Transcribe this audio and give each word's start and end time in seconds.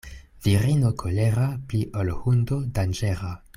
Virino 0.45 0.91
kolera 1.01 1.45
pli 1.67 1.83
ol 2.01 2.11
hundo 2.23 2.59
danĝera. 2.79 3.33